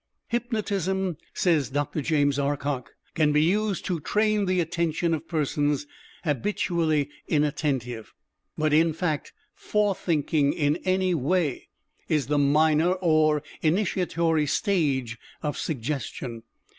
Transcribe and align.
"Hypnotism," 0.29 1.17
says 1.35 1.69
Dr. 1.69 2.01
JAMES 2.01 2.39
R. 2.39 2.57
COCKE, 2.57 2.89
"can 3.13 3.31
be 3.31 3.43
used 3.43 3.85
to 3.85 3.99
train 3.99 4.45
the 4.45 4.59
attention 4.59 5.13
of 5.13 5.27
persons 5.27 5.85
habitually 6.23 7.07
inattentive." 7.27 8.15
But, 8.57 8.73
in 8.73 8.93
fact, 8.93 9.31
forethinking 9.53 10.53
in 10.53 10.77
any 10.85 11.13
way 11.13 11.67
is 12.09 12.25
the 12.25 12.39
minor 12.39 12.93
or 12.93 13.43
initiatory 13.61 14.47
stage 14.47 15.19
of 15.43 15.55
Suggestion. 15.55 16.41